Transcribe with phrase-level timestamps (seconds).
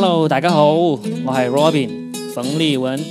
[0.00, 3.04] Hello，大家好，我系 Robin 冯立文。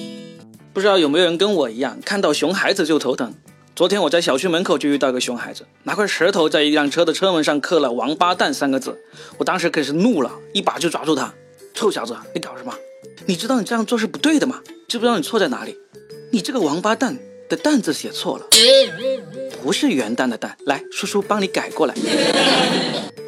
[0.71, 3.33] 不知道有没有人跟我一样，看到熊孩子就头疼。
[3.75, 8.97] 昨天我在小区门口就遇到一个熊孩子，拿块石头在一辆车的车门上刻了“王八蛋”三个字。
[9.37, 11.33] 我当时可是怒了，一把就抓住他
[11.75, 12.73] ：“臭小子，你搞什么？
[13.25, 14.61] 你知道你这样做是不对的吗？
[14.87, 15.75] 知不知道你错在哪里？
[16.31, 17.19] 你这个王八蛋
[17.49, 18.45] 的‘蛋’字写错了，
[19.61, 20.57] 不是元旦的‘蛋’。
[20.65, 21.93] 来，叔叔帮你改过来。”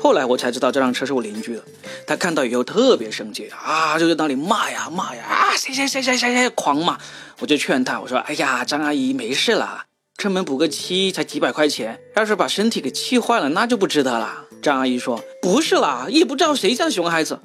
[0.01, 1.63] 后来我才知道这辆车是我邻居的，
[2.07, 6.97] 他看到以后特别生气啊，就在那里骂呀骂呀啊，谁谁谁谁谁谁狂骂，
[7.39, 9.83] 我就劝他，我说，哎呀，张阿姨没事了，
[10.17, 14.45] 车门补个漆才几百块钱，要是把身体给气坏了，那就不值得了。
[14.61, 17.37] 张阿姨说，不是啦，也不知道谁家熊孩子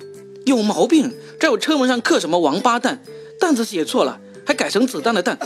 [0.46, 3.02] 有毛病，在我车门上刻什么王八蛋，
[3.40, 5.36] 蛋字写错了，还改成子弹的弹。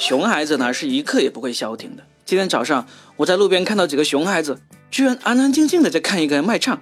[0.00, 2.02] 熊孩子呢，是一刻也不会消停的。
[2.24, 2.86] 今天早上，
[3.16, 4.58] 我在路边看到几个熊孩子，
[4.90, 6.80] 居然安安静静的在看一个人卖唱。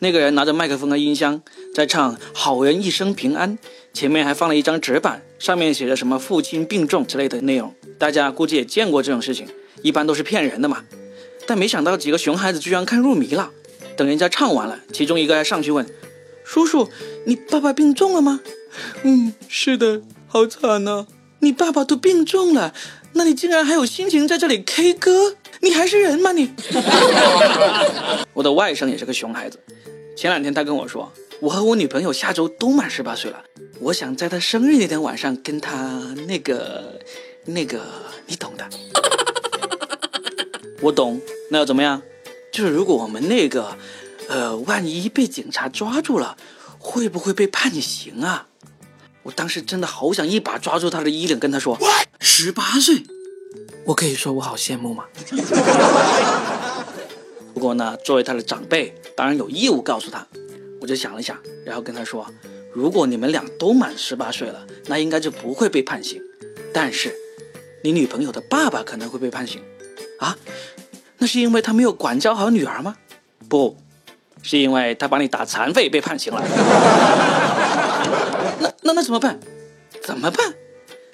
[0.00, 1.40] 那个人拿着麦克风和音箱
[1.72, 3.56] 在唱“好人一生平安”，
[3.94, 7.72] 前面还放了一张纸板，上面写着什么“父亲病重”之类的内容。
[7.96, 9.46] 大家估计也见过这种事情，
[9.82, 10.82] 一般都是骗人的嘛。
[11.46, 13.52] 但没想到几个熊孩子居然看入迷了。
[13.96, 15.88] 等人家唱完了，其中一个还上去问
[16.42, 16.88] ：“叔叔，
[17.24, 18.40] 你爸爸病重了吗
[19.04, 21.06] ？”“嗯，是的，好惨呐！
[21.40, 22.74] 你爸爸都病重了。”
[23.14, 25.34] 那你竟然还有心情在这里 K 歌？
[25.60, 26.52] 你还是人吗你？
[28.34, 29.58] 我的外甥也是个熊孩子。
[30.16, 33.42] 前两天他跟我说，我和我女朋友下周都满十八岁了，
[33.80, 37.00] 我想在他生日那天晚上跟他那个
[37.46, 37.80] 那个，
[38.26, 38.68] 你懂的。
[40.80, 42.00] 我懂，那要怎么样？
[42.52, 43.76] 就是如果我们那个，
[44.28, 46.36] 呃，万一被警察抓住了，
[46.78, 48.46] 会不会被判刑啊？
[49.28, 51.78] 我当时真的好想一把抓住他的衣领，跟他说
[52.18, 53.02] ：“十八岁，
[53.84, 55.04] 我可以说我好羡慕吗？”
[57.52, 60.26] 不过呢，作为他的长辈，当然有义务告诉他。
[60.80, 62.26] 我就想了想，然后跟他说
[62.72, 66.22] ：“如果你们俩都满十八岁了，那应该就不会被判刑。
[66.72, 67.14] 但是，
[67.84, 69.60] 你女朋友的爸爸可能会被判刑
[70.20, 70.38] 啊？
[71.18, 72.96] 那是因为他没有管教好女儿吗？
[73.46, 73.76] 不
[74.42, 76.42] 是因为他把你打残废被判刑了。”
[78.60, 79.38] 那那那怎么办？
[80.02, 80.54] 怎么办？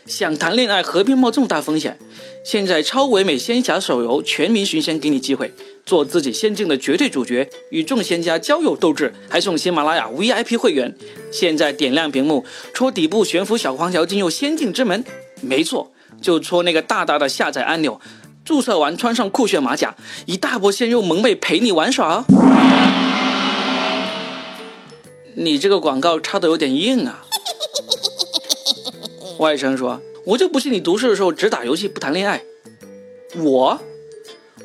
[0.06, 1.99] 想谈恋爱何必冒这么大风险？
[2.44, 5.50] 现在超唯美仙侠手游全民寻仙给你机会，
[5.87, 10.94] 做自己仙境的绝对主角，与众仙家交友斗智，还送喜马拉雅 VIP 会员。
[11.32, 12.44] 现在点亮屏幕，
[12.75, 15.03] 戳底部悬浮小黄条进入仙境之门。
[15.41, 15.91] 没错，
[16.21, 17.99] 就戳那个大大的下载按钮。
[18.44, 22.26] 注册完穿上酷炫马甲，一大波鲜肉萌妹陪你玩耍。
[25.34, 27.25] 你这个广告插的有点硬啊。
[29.38, 32.42] 外甥说：“我就不信你读书的时候只打游戏不谈恋爱。”
[33.36, 33.80] 我，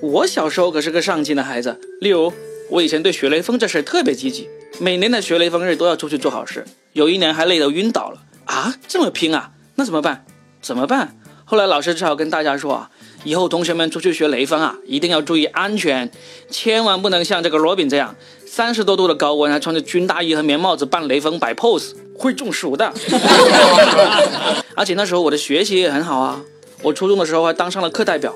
[0.02, 1.80] 我小时候可是个上进的孩子。
[2.02, 2.32] 例如，
[2.70, 4.48] 我以前对学雷锋这事特别积极，
[4.80, 6.66] 每年的学雷锋日都要出去做好事。
[6.94, 8.76] 有一年还累得晕倒了啊！
[8.88, 9.52] 这么拼啊？
[9.76, 10.26] 那怎么办？
[10.62, 11.16] 怎么办？
[11.46, 12.92] 后来老师只好跟大家说啊，
[13.24, 16.12] 以后同学们出去学雷锋啊，一定要注意安全，
[16.52, 18.16] 千万不能像这个罗宾这样，
[18.46, 22.94] 三十多度的高温还穿着军大衣和棉帽子扮雷锋摆 pose，会中暑的。
[24.76, 26.42] 而且那时候我的学习也很好啊，
[26.84, 28.36] 我初中的时候还当上了课代表，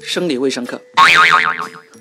[0.00, 0.80] 生理卫生课。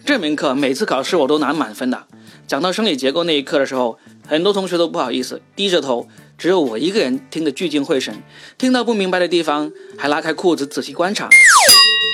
[0.06, 2.06] 这门课每次考试我都拿满分的。
[2.46, 6.08] 讲到生理结构那一课的时候，很多同学都不好意思低着头。
[6.38, 8.22] 只有我一个人听得聚精会神，
[8.58, 11.30] 听到不明白的地方还拉开裤子仔细观察。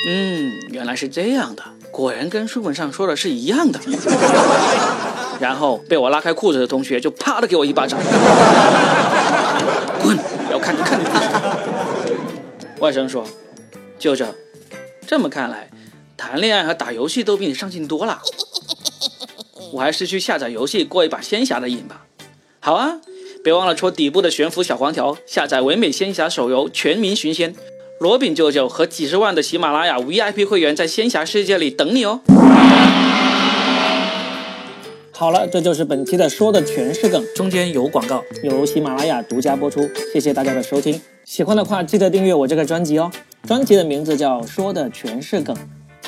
[0.07, 3.79] 嗯，原来是这样的，果然跟书本上说的是一样的。
[5.39, 7.99] 然后被我拉开裤子的同学就啪的给我一巴掌，
[10.03, 10.17] 滚！
[10.51, 10.99] 要看就看。
[12.79, 13.25] 外甥说
[13.97, 14.25] ：“舅舅，
[15.07, 15.69] 这么看来，
[16.17, 18.21] 谈恋爱和打游戏都比你上进多了。
[19.73, 22.05] 我还是去下载游戏过一把仙侠的瘾吧。”
[22.59, 22.97] 好啊。
[23.41, 27.53] 别忘了戳底部的悬浮小黄条，下载唯美仙侠手游《全民寻仙》，
[27.97, 32.19] 罗炳舅舅和几十万的喜马拉雅 VIP 会员在仙侠世界里等你哦。
[35.19, 39.81] 好了，这就是本期的说的全是梗，中间有广告，由喜马拉雅独家播出。
[40.13, 43.11] 谢谢大家的收听，喜欢的话记得订阅我这个专辑哦。
[43.45, 45.53] 专辑的名字叫《说的全是梗》，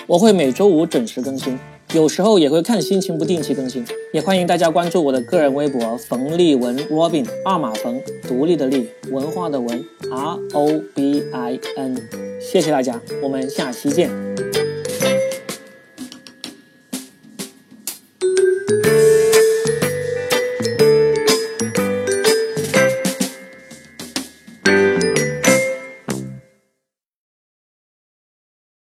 [0.07, 1.59] 我会每周五准时更新。
[1.93, 11.97] 有时候也会看心情不定期更新，也欢迎大家关注我的个人微博冯立文 Robin 二马冯独立的立文化的文 R O B I N，
[12.39, 14.09] 谢谢大家，我们下期见。